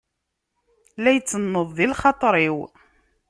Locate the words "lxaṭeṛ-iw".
1.91-2.57